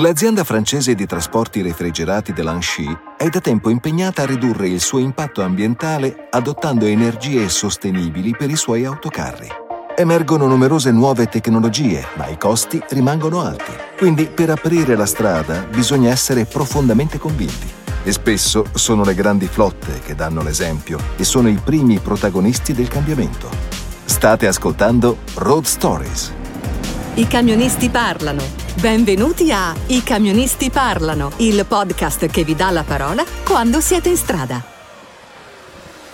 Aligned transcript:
L'azienda 0.00 0.44
francese 0.44 0.94
di 0.94 1.04
trasporti 1.04 1.60
refrigerati 1.60 2.32
Delancy 2.32 2.86
è 3.18 3.28
da 3.28 3.38
tempo 3.38 3.68
impegnata 3.68 4.22
a 4.22 4.24
ridurre 4.24 4.66
il 4.66 4.80
suo 4.80 4.98
impatto 4.98 5.42
ambientale 5.42 6.28
adottando 6.30 6.86
energie 6.86 7.50
sostenibili 7.50 8.34
per 8.34 8.48
i 8.48 8.56
suoi 8.56 8.86
autocarri. 8.86 9.48
Emergono 9.94 10.46
numerose 10.46 10.90
nuove 10.90 11.26
tecnologie, 11.26 12.02
ma 12.14 12.28
i 12.28 12.38
costi 12.38 12.82
rimangono 12.88 13.42
alti. 13.42 13.72
Quindi 13.98 14.24
per 14.24 14.48
aprire 14.48 14.96
la 14.96 15.04
strada 15.04 15.66
bisogna 15.70 16.08
essere 16.08 16.46
profondamente 16.46 17.18
convinti. 17.18 17.68
E 18.02 18.12
spesso 18.12 18.64
sono 18.72 19.04
le 19.04 19.12
grandi 19.12 19.48
flotte 19.48 20.00
che 20.02 20.14
danno 20.14 20.42
l'esempio 20.42 20.98
e 21.16 21.24
sono 21.24 21.50
i 21.50 21.60
primi 21.62 21.98
protagonisti 21.98 22.72
del 22.72 22.88
cambiamento. 22.88 23.50
State 24.06 24.46
ascoltando 24.46 25.18
Road 25.34 25.64
Stories. 25.64 26.38
I 27.20 27.26
camionisti 27.26 27.90
parlano. 27.90 28.42
Benvenuti 28.80 29.52
a 29.52 29.74
I 29.88 30.02
camionisti 30.02 30.70
parlano, 30.70 31.30
il 31.36 31.66
podcast 31.68 32.24
che 32.28 32.44
vi 32.44 32.54
dà 32.54 32.70
la 32.70 32.82
parola 32.82 33.22
quando 33.44 33.82
siete 33.82 34.08
in 34.08 34.16
strada. 34.16 34.64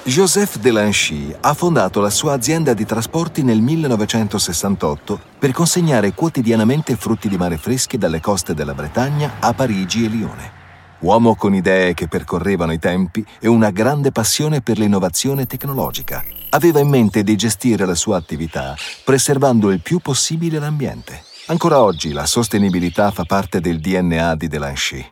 Joseph 0.02 0.58
Delanchy 0.58 1.32
ha 1.38 1.54
fondato 1.54 2.00
la 2.00 2.10
sua 2.10 2.32
azienda 2.32 2.74
di 2.74 2.84
trasporti 2.84 3.44
nel 3.44 3.60
1968 3.60 5.20
per 5.38 5.52
consegnare 5.52 6.12
quotidianamente 6.12 6.96
frutti 6.96 7.28
di 7.28 7.36
mare 7.36 7.56
freschi 7.56 7.98
dalle 7.98 8.18
coste 8.20 8.52
della 8.52 8.74
Bretagna 8.74 9.34
a 9.38 9.54
Parigi 9.54 10.06
e 10.06 10.08
Lione. 10.08 10.50
Uomo 10.98 11.36
con 11.36 11.54
idee 11.54 11.94
che 11.94 12.08
percorrevano 12.08 12.72
i 12.72 12.80
tempi 12.80 13.24
e 13.38 13.46
una 13.46 13.70
grande 13.70 14.10
passione 14.10 14.60
per 14.60 14.76
l'innovazione 14.76 15.46
tecnologica, 15.46 16.24
aveva 16.56 16.80
in 16.80 16.88
mente 16.88 17.22
di 17.22 17.36
gestire 17.36 17.84
la 17.84 17.94
sua 17.94 18.16
attività 18.16 18.74
preservando 19.04 19.70
il 19.70 19.80
più 19.80 19.98
possibile 19.98 20.58
l'ambiente. 20.58 21.22
Ancora 21.48 21.82
oggi 21.82 22.12
la 22.12 22.24
sostenibilità 22.24 23.10
fa 23.10 23.24
parte 23.24 23.60
del 23.60 23.78
DNA 23.78 24.34
di 24.34 24.48
Delanchy. 24.48 25.06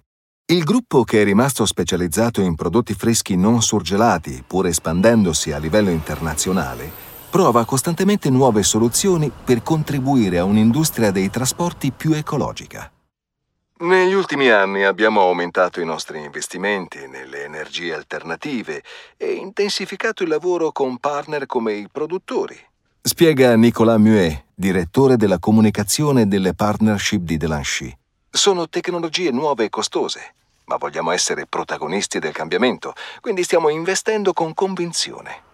Il 0.47 0.65
gruppo, 0.65 1.05
che 1.05 1.21
è 1.21 1.25
rimasto 1.25 1.65
specializzato 1.65 2.41
in 2.41 2.55
prodotti 2.55 2.95
freschi 2.95 3.37
non 3.37 3.63
surgelati, 3.63 4.43
pur 4.47 4.67
espandendosi 4.67 5.53
a 5.53 5.59
livello 5.59 5.91
internazionale, 5.91 6.91
prova 7.31 7.65
costantemente 7.65 8.31
nuove 8.31 8.63
soluzioni 8.63 9.31
per 9.31 9.63
contribuire 9.63 10.39
a 10.39 10.45
un'industria 10.45 11.11
dei 11.11 11.31
trasporti 11.31 11.93
più 11.93 12.13
ecologica. 12.13 12.91
Negli 13.85 14.15
ultimi 14.15 14.49
anni 14.49 14.83
abbiamo 14.83 15.21
aumentato 15.21 15.79
i 15.79 15.85
nostri 15.85 16.19
investimenti 16.19 17.07
nelle 17.07 17.45
energie 17.45 17.93
alternative 17.93 18.83
e 19.19 19.33
intensificato 19.33 20.23
il 20.23 20.31
lavoro 20.31 20.73
con 20.73 20.97
partner 20.97 21.45
come 21.45 21.75
i 21.75 21.89
produttori. 21.93 22.59
Spiega 23.03 23.55
Nicolas 23.57 23.99
Muet, 23.99 24.45
direttore 24.55 25.19
della 25.19 25.39
comunicazione 25.39 26.27
delle 26.27 26.55
partnership 26.55 27.21
di 27.21 27.37
Delanchy. 27.37 27.95
Sono 28.31 28.71
tecnologie 28.71 29.31
nuove 29.31 29.65
e 29.65 29.69
costose, 29.69 30.35
ma 30.65 30.77
vogliamo 30.77 31.11
essere 31.11 31.45
protagonisti 31.45 32.19
del 32.19 32.33
cambiamento, 32.33 32.95
quindi 33.21 33.43
stiamo 33.43 33.69
investendo 33.69 34.33
con 34.33 34.55
convinzione. 34.55 35.53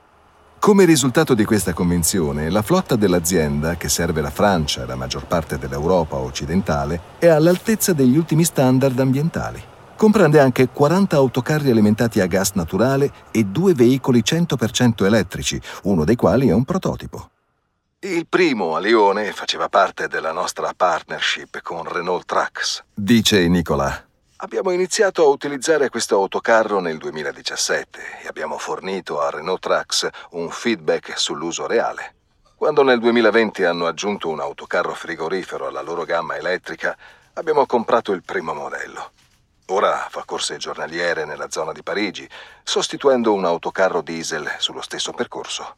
Come 0.61 0.85
risultato 0.85 1.33
di 1.33 1.47
questa 1.47 1.73
convinzione, 1.73 2.51
la 2.51 2.61
flotta 2.61 2.95
dell'azienda, 2.95 3.77
che 3.77 3.89
serve 3.89 4.21
la 4.21 4.29
Francia 4.29 4.83
e 4.83 4.87
la 4.87 4.95
maggior 4.95 5.25
parte 5.25 5.57
dell'Europa 5.57 6.17
occidentale, 6.17 7.01
è 7.19 7.29
all'altezza 7.29 7.95
degli 7.95 8.15
ultimi 8.15 8.45
standard 8.45 9.01
ambientali. 9.01 9.59
Comprende 9.97 10.39
anche 10.39 10.69
40 10.69 11.17
autocarri 11.17 11.71
alimentati 11.71 12.21
a 12.21 12.27
gas 12.27 12.53
naturale 12.53 13.11
e 13.31 13.45
due 13.45 13.73
veicoli 13.73 14.21
100% 14.23 15.07
elettrici, 15.07 15.59
uno 15.85 16.05
dei 16.05 16.17
quali 16.17 16.49
è 16.49 16.53
un 16.53 16.65
prototipo. 16.65 17.31
Il 18.01 18.27
primo 18.29 18.77
a 18.77 18.81
Lione 18.81 19.33
faceva 19.33 19.71
parte 19.71 20.09
della 20.09 20.33
nostra 20.33 20.75
partnership 20.77 21.63
con 21.63 21.91
Renault 21.91 22.27
Trucks, 22.27 22.85
dice 22.93 23.49
Nicola. 23.49 24.10
Abbiamo 24.43 24.71
iniziato 24.71 25.23
a 25.23 25.29
utilizzare 25.29 25.91
questo 25.91 26.15
autocarro 26.15 26.81
nel 26.81 26.97
2017 26.97 28.21
e 28.23 28.27
abbiamo 28.27 28.57
fornito 28.57 29.21
a 29.21 29.29
Renault 29.29 29.61
Trucks 29.61 30.09
un 30.31 30.49
feedback 30.49 31.19
sull'uso 31.19 31.67
reale. 31.67 32.15
Quando 32.57 32.83
nel 32.83 32.99
2020 33.01 33.65
hanno 33.65 33.87
aggiunto 33.87 34.31
un 34.31 34.41
autocarro 34.41 34.95
frigorifero 34.95 35.67
alla 35.67 35.83
loro 35.83 36.05
gamma 36.05 36.37
elettrica, 36.37 36.97
abbiamo 37.35 37.67
comprato 37.67 38.13
il 38.13 38.23
primo 38.25 38.55
modello. 38.55 39.11
Ora 39.67 40.07
fa 40.09 40.25
corse 40.25 40.57
giornaliere 40.57 41.27
nella 41.27 41.51
zona 41.51 41.73
di 41.73 41.83
Parigi, 41.83 42.27
sostituendo 42.63 43.35
un 43.35 43.45
autocarro 43.45 44.01
diesel 44.01 44.55
sullo 44.57 44.81
stesso 44.81 45.13
percorso. 45.13 45.77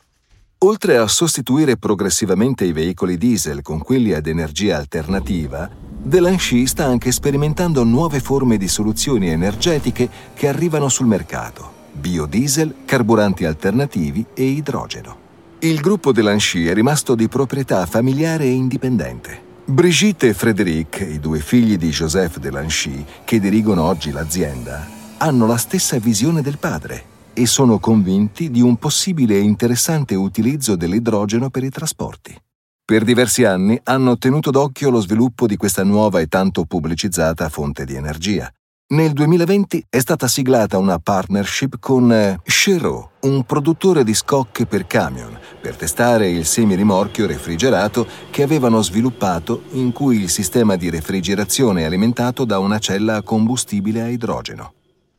Oltre 0.65 0.97
a 0.97 1.09
sostituire 1.09 1.77
progressivamente 1.77 2.65
i 2.65 2.71
veicoli 2.71 3.19
diesel 3.19 3.63
con 3.63 3.81
quelli 3.81 4.13
ad 4.13 4.29
energia 4.29 4.77
alternativa, 4.77 5.69
Delanchy 6.01 6.67
sta 6.67 6.85
anche 6.85 7.11
sperimentando 7.11 7.83
nuove 7.83 8.21
forme 8.21 8.57
di 8.59 8.69
soluzioni 8.69 9.29
energetiche 9.29 10.09
che 10.35 10.47
arrivano 10.47 10.89
sul 10.89 11.07
mercato: 11.07 11.69
biodiesel, 11.91 12.75
carburanti 12.85 13.45
alternativi 13.45 14.25
e 14.35 14.45
idrogeno. 14.45 15.17
Il 15.59 15.81
gruppo 15.81 16.13
Delanchy 16.13 16.67
è 16.67 16.75
rimasto 16.75 17.17
di 17.17 17.27
proprietà 17.27 17.85
familiare 17.85 18.45
e 18.45 18.53
indipendente. 18.53 19.43
Brigitte 19.65 20.29
e 20.29 20.35
Frédéric, 20.35 21.05
i 21.09 21.19
due 21.19 21.41
figli 21.41 21.77
di 21.77 21.91
Joseph 21.91 22.39
Delanchy, 22.39 23.05
che 23.25 23.41
dirigono 23.41 23.83
oggi 23.83 24.13
l'azienda, 24.13 24.87
hanno 25.19 25.47
la 25.47 25.57
stessa 25.57 25.99
visione 25.99 26.41
del 26.41 26.59
padre 26.59 27.11
e 27.35 27.47
sono 27.47 27.79
convinti 27.79 28.51
di 28.51 28.61
un 28.61 28.77
possibile 28.77 29.37
e 29.37 29.41
interessante 29.41 30.15
utilizzo 30.15 30.77
dell'idrogeno 30.77 31.51
per 31.51 31.65
i 31.65 31.71
trasporti. 31.71 32.37
Per 32.85 33.05
diversi 33.05 33.45
anni 33.45 33.81
hanno 33.85 34.19
tenuto 34.19 34.51
d'occhio 34.51 34.91
lo 34.91 35.01
sviluppo 35.01 35.47
di 35.47 35.57
questa 35.57 35.85
nuova 35.85 36.21
e 36.21 36.27
tanto 36.27 36.65
pubblicizzata 36.65 37.49
fonte 37.49 37.85
di 37.85 37.95
energia. 37.95 38.53
Nel 38.93 39.13
2020 39.13 39.87
è 39.89 39.99
stata 40.01 40.29
siglata 40.29 40.77
una 40.77 40.99
partnership 40.99 41.79
con 41.81 42.13
eh, 42.13 42.39
Chereau, 42.45 43.09
un 43.21 43.45
produttore 43.45 44.05
di 44.05 44.13
scocche 44.13 44.67
per 44.67 44.87
camion, 44.87 45.39
per 45.63 45.77
testare 45.77 46.29
il 46.29 46.45
semirimorchio 46.45 47.27
refrigerato 47.27 48.07
che 48.31 48.43
avevano 48.43 48.83
sviluppato 48.83 49.63
in 49.71 49.93
cui 49.93 50.21
il 50.21 50.29
sistema 50.29 50.77
di 50.77 50.91
refrigerazione 50.91 51.83
è 51.83 51.85
alimentato 51.85 52.45
da 52.45 52.59
una 52.59 52.79
cella 52.79 53.17
a 53.17 53.23
combustibile 53.23 54.03
a 54.03 54.09
idrogeno. 54.09 54.75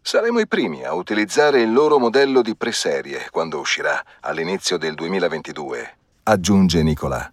Saremo 0.05 0.39
i 0.39 0.47
primi 0.47 0.83
a 0.83 0.93
utilizzare 0.93 1.61
il 1.61 1.71
loro 1.71 1.97
modello 1.97 2.41
di 2.41 2.57
preserie 2.57 3.29
quando 3.31 3.57
uscirà 3.57 4.03
all'inizio 4.19 4.77
del 4.77 4.95
2022, 4.95 5.97
aggiunge 6.23 6.83
Nicola. 6.83 7.31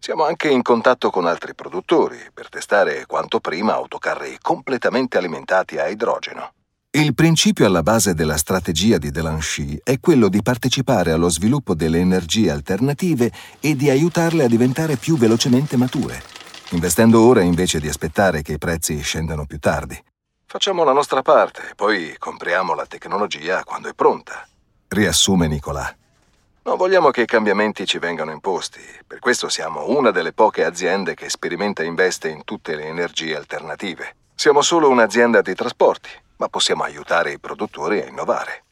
Siamo 0.00 0.24
anche 0.24 0.48
in 0.48 0.62
contatto 0.62 1.10
con 1.10 1.26
altri 1.26 1.54
produttori 1.54 2.18
per 2.34 2.48
testare 2.48 3.06
quanto 3.06 3.38
prima 3.38 3.74
autocarri 3.74 4.36
completamente 4.42 5.16
alimentati 5.16 5.78
a 5.78 5.86
idrogeno. 5.86 6.50
Il 6.90 7.14
principio 7.14 7.66
alla 7.66 7.84
base 7.84 8.14
della 8.14 8.36
strategia 8.36 8.98
di 8.98 9.12
Delanchy 9.12 9.78
è 9.84 10.00
quello 10.00 10.28
di 10.28 10.42
partecipare 10.42 11.12
allo 11.12 11.28
sviluppo 11.28 11.74
delle 11.74 12.00
energie 12.00 12.50
alternative 12.50 13.30
e 13.60 13.76
di 13.76 13.90
aiutarle 13.90 14.42
a 14.42 14.48
diventare 14.48 14.96
più 14.96 15.16
velocemente 15.16 15.76
mature, 15.76 16.20
investendo 16.70 17.20
ora 17.20 17.42
invece 17.42 17.78
di 17.78 17.88
aspettare 17.88 18.42
che 18.42 18.54
i 18.54 18.58
prezzi 18.58 19.00
scendano 19.02 19.46
più 19.46 19.60
tardi. 19.60 19.96
Facciamo 20.50 20.82
la 20.82 20.92
nostra 20.92 21.20
parte, 21.20 21.74
poi 21.76 22.16
compriamo 22.18 22.72
la 22.72 22.86
tecnologia 22.86 23.64
quando 23.64 23.90
è 23.90 23.92
pronta, 23.92 24.48
riassume 24.88 25.46
Nicolà. 25.46 25.94
Non 26.62 26.78
vogliamo 26.78 27.10
che 27.10 27.20
i 27.20 27.26
cambiamenti 27.26 27.84
ci 27.84 27.98
vengano 27.98 28.30
imposti, 28.30 28.80
per 29.06 29.18
questo 29.18 29.50
siamo 29.50 29.90
una 29.90 30.10
delle 30.10 30.32
poche 30.32 30.64
aziende 30.64 31.12
che 31.12 31.28
sperimenta 31.28 31.82
e 31.82 31.86
investe 31.86 32.30
in 32.30 32.44
tutte 32.44 32.76
le 32.76 32.86
energie 32.86 33.36
alternative. 33.36 34.16
Siamo 34.34 34.62
solo 34.62 34.88
un'azienda 34.88 35.42
di 35.42 35.54
trasporti, 35.54 36.08
ma 36.38 36.48
possiamo 36.48 36.82
aiutare 36.82 37.32
i 37.32 37.38
produttori 37.38 38.00
a 38.00 38.06
innovare. 38.06 38.64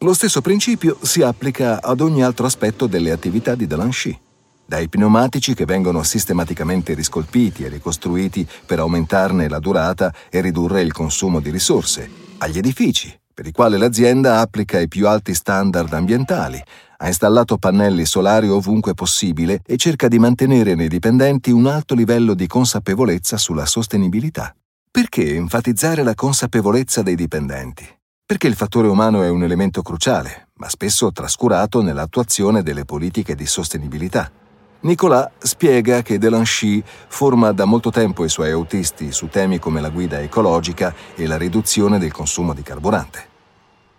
Lo 0.00 0.12
stesso 0.12 0.42
principio 0.42 0.98
si 1.00 1.22
applica 1.22 1.80
ad 1.80 2.02
ogni 2.02 2.22
altro 2.22 2.44
aspetto 2.44 2.86
delle 2.86 3.10
attività 3.10 3.54
di 3.54 3.66
Delanchy. 3.66 4.20
Dai 4.72 4.88
pneumatici 4.88 5.52
che 5.52 5.66
vengono 5.66 6.02
sistematicamente 6.02 6.94
riscolpiti 6.94 7.62
e 7.62 7.68
ricostruiti 7.68 8.48
per 8.64 8.78
aumentarne 8.78 9.46
la 9.46 9.58
durata 9.58 10.14
e 10.30 10.40
ridurre 10.40 10.80
il 10.80 10.92
consumo 10.92 11.40
di 11.40 11.50
risorse, 11.50 12.08
agli 12.38 12.56
edifici, 12.56 13.14
per 13.34 13.46
i 13.46 13.52
quali 13.52 13.76
l'azienda 13.76 14.40
applica 14.40 14.80
i 14.80 14.88
più 14.88 15.06
alti 15.06 15.34
standard 15.34 15.92
ambientali, 15.92 16.58
ha 16.96 17.06
installato 17.06 17.58
pannelli 17.58 18.06
solari 18.06 18.48
ovunque 18.48 18.94
possibile 18.94 19.60
e 19.66 19.76
cerca 19.76 20.08
di 20.08 20.18
mantenere 20.18 20.74
nei 20.74 20.88
dipendenti 20.88 21.50
un 21.50 21.66
alto 21.66 21.94
livello 21.94 22.32
di 22.32 22.46
consapevolezza 22.46 23.36
sulla 23.36 23.66
sostenibilità. 23.66 24.56
Perché 24.90 25.34
enfatizzare 25.34 26.02
la 26.02 26.14
consapevolezza 26.14 27.02
dei 27.02 27.14
dipendenti? 27.14 27.86
Perché 28.24 28.46
il 28.46 28.54
fattore 28.54 28.88
umano 28.88 29.22
è 29.22 29.28
un 29.28 29.42
elemento 29.42 29.82
cruciale, 29.82 30.48
ma 30.54 30.70
spesso 30.70 31.12
trascurato 31.12 31.82
nell'attuazione 31.82 32.62
delle 32.62 32.86
politiche 32.86 33.34
di 33.34 33.44
sostenibilità. 33.44 34.32
Nicolas 34.82 35.30
spiega 35.38 36.02
che 36.02 36.18
Delanchy 36.18 36.82
forma 36.84 37.52
da 37.52 37.64
molto 37.64 37.90
tempo 37.90 38.24
i 38.24 38.28
suoi 38.28 38.50
autisti 38.50 39.12
su 39.12 39.28
temi 39.28 39.60
come 39.60 39.80
la 39.80 39.90
guida 39.90 40.20
ecologica 40.20 40.92
e 41.14 41.26
la 41.28 41.36
riduzione 41.36 42.00
del 42.00 42.10
consumo 42.10 42.52
di 42.52 42.62
carburante. 42.62 43.30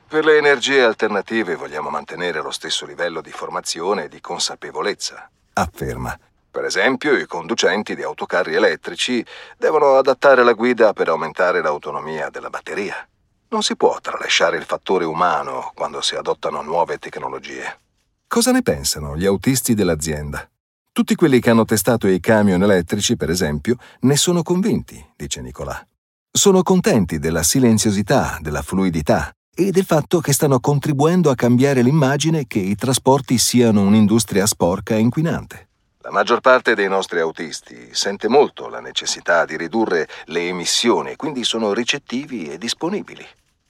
Per 0.10 0.26
le 0.26 0.38
energie 0.38 0.84
alternative 0.84 1.56
vogliamo 1.56 1.90
mantenere 1.90 2.42
lo 2.42 2.52
stesso 2.52 2.86
livello 2.86 3.22
di 3.22 3.32
formazione 3.32 4.04
e 4.04 4.10
di 4.10 4.20
consapevolezza, 4.20 5.30
afferma. 5.54 6.20
Per 6.52 6.66
esempio, 6.66 7.18
i 7.18 7.26
conducenti 7.26 7.96
di 7.96 8.04
autocarri 8.04 8.54
elettrici 8.54 9.26
devono 9.58 9.96
adattare 9.96 10.44
la 10.44 10.54
guida 10.54 10.94
per 10.94 11.08
aumentare 11.08 11.62
l'autonomia 11.62 12.30
della 12.30 12.50
batteria. 12.50 13.08
Non 13.48 13.64
si 13.64 13.76
può 13.76 13.98
tralasciare 14.02 14.58
il 14.58 14.66
fattore 14.66 15.06
umano 15.06 15.72
quando 15.74 16.02
si 16.02 16.16
adottano 16.16 16.62
nuove 16.62 17.00
tecnologie. 17.00 17.80
Cosa 18.28 18.52
ne 18.52 18.62
pensano 18.62 19.16
gli 19.16 19.26
autisti 19.26 19.74
dell'azienda? 19.74 20.48
Tutti 20.94 21.16
quelli 21.16 21.40
che 21.40 21.50
hanno 21.50 21.66
testato 21.66 22.08
i 22.08 22.20
camion 22.20 22.62
elettrici, 22.62 23.18
per 23.18 23.32
esempio, 23.32 23.78
ne 24.02 24.16
sono 24.16 24.44
convinti, 24.44 25.04
dice 25.16 25.42
Nicolà. 25.42 25.84
Sono 26.32 26.62
contenti 26.62 27.18
della 27.18 27.42
silenziosità, 27.42 28.38
della 28.40 28.62
fluidità 28.62 29.32
e 29.56 29.72
del 29.72 29.86
fatto 29.86 30.20
che 30.20 30.34
stanno 30.34 30.60
contribuendo 30.60 31.32
a 31.32 31.36
cambiare 31.36 31.82
l'immagine 31.82 32.46
che 32.46 32.60
i 32.60 32.76
trasporti 32.76 33.40
siano 33.40 33.82
un'industria 33.82 34.46
sporca 34.46 34.94
e 34.94 35.00
inquinante. 35.00 35.70
La 36.04 36.12
maggior 36.12 36.42
parte 36.42 36.76
dei 36.76 36.88
nostri 36.88 37.20
autisti 37.20 37.90
sente 37.90 38.28
molto 38.28 38.70
la 38.70 38.80
necessità 38.80 39.46
di 39.46 39.58
ridurre 39.58 40.08
le 40.26 40.48
emissioni 40.48 41.16
quindi 41.16 41.44
sono 41.44 41.74
ricettivi 41.74 42.52
e 42.52 42.60
disponibili. 42.60 43.26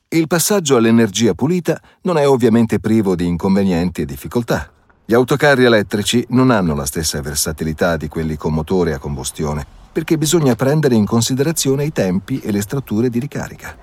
Il 0.09 0.27
passaggio 0.27 0.75
all'energia 0.75 1.33
pulita 1.33 1.79
non 2.01 2.17
è 2.17 2.27
ovviamente 2.27 2.81
privo 2.81 3.15
di 3.15 3.25
inconvenienti 3.25 4.01
e 4.01 4.05
difficoltà. 4.05 4.73
Gli 5.05 5.13
autocarri 5.13 5.65
elettrici 5.65 6.25
non 6.29 6.49
hanno 6.49 6.73
la 6.75 6.85
stessa 6.85 7.19
versatilità 7.19 7.97
di 7.97 8.07
quelli 8.07 8.37
con 8.37 8.53
motore 8.53 8.93
a 8.93 8.99
combustione, 8.99 9.65
perché 9.91 10.17
bisogna 10.17 10.55
prendere 10.55 10.95
in 10.95 11.05
considerazione 11.05 11.83
i 11.83 11.91
tempi 11.91 12.39
e 12.39 12.51
le 12.51 12.61
strutture 12.61 13.09
di 13.09 13.19
ricarica. 13.19 13.75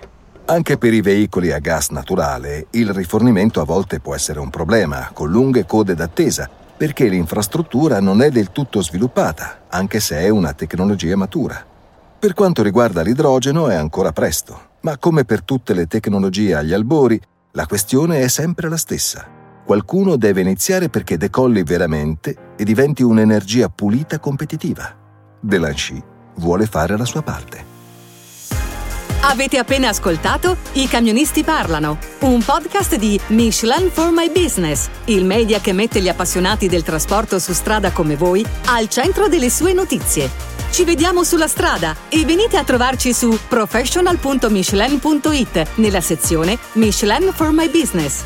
Anche 0.46 0.78
per 0.78 0.94
i 0.94 1.02
veicoli 1.02 1.52
a 1.52 1.58
gas 1.58 1.90
naturale 1.90 2.68
il 2.70 2.90
rifornimento 2.94 3.60
a 3.60 3.64
volte 3.64 4.00
può 4.00 4.14
essere 4.14 4.40
un 4.40 4.48
problema, 4.48 5.10
con 5.12 5.30
lunghe 5.30 5.66
code 5.66 5.94
d'attesa, 5.94 6.48
perché 6.74 7.06
l'infrastruttura 7.08 8.00
non 8.00 8.22
è 8.22 8.30
del 8.30 8.50
tutto 8.50 8.82
sviluppata, 8.82 9.64
anche 9.68 10.00
se 10.00 10.20
è 10.20 10.30
una 10.30 10.54
tecnologia 10.54 11.16
matura. 11.16 11.62
Per 12.18 12.32
quanto 12.32 12.62
riguarda 12.62 13.02
l'idrogeno 13.02 13.68
è 13.68 13.74
ancora 13.74 14.12
presto, 14.12 14.58
ma 14.80 14.96
come 14.96 15.26
per 15.26 15.42
tutte 15.42 15.74
le 15.74 15.86
tecnologie 15.86 16.54
agli 16.54 16.72
albori, 16.72 17.20
la 17.52 17.66
questione 17.66 18.20
è 18.20 18.28
sempre 18.28 18.70
la 18.70 18.78
stessa 18.78 19.38
Qualcuno 19.70 20.16
deve 20.16 20.40
iniziare 20.40 20.88
perché 20.88 21.16
decolli 21.16 21.62
veramente 21.62 22.54
e 22.56 22.64
diventi 22.64 23.04
un'energia 23.04 23.68
pulita 23.68 24.18
competitiva. 24.18 24.96
Delancey 25.38 26.02
vuole 26.38 26.66
fare 26.66 26.96
la 26.96 27.04
sua 27.04 27.22
parte. 27.22 27.64
Avete 29.20 29.58
appena 29.58 29.88
ascoltato 29.88 30.56
I 30.72 30.88
camionisti 30.88 31.44
parlano, 31.44 31.98
un 32.22 32.42
podcast 32.42 32.96
di 32.96 33.16
Michelin 33.28 33.90
for 33.92 34.10
My 34.10 34.28
Business, 34.28 34.88
il 35.04 35.24
media 35.24 35.60
che 35.60 35.72
mette 35.72 36.00
gli 36.00 36.08
appassionati 36.08 36.66
del 36.66 36.82
trasporto 36.82 37.38
su 37.38 37.52
strada 37.52 37.92
come 37.92 38.16
voi 38.16 38.44
al 38.64 38.88
centro 38.88 39.28
delle 39.28 39.50
sue 39.50 39.72
notizie. 39.72 40.28
Ci 40.72 40.82
vediamo 40.82 41.22
sulla 41.22 41.46
strada 41.46 41.94
e 42.08 42.24
venite 42.24 42.56
a 42.56 42.64
trovarci 42.64 43.12
su 43.12 43.38
professional.michelin.it 43.46 45.66
nella 45.76 46.00
sezione 46.00 46.58
Michelin 46.72 47.30
for 47.32 47.52
My 47.52 47.70
Business. 47.70 48.24